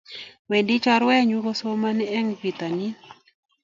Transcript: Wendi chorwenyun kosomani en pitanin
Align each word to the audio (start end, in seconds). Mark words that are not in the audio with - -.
Wendi 0.49 0.75
chorwenyun 0.83 1.43
kosomani 1.45 2.05
en 2.17 2.27
pitanin 2.41 2.93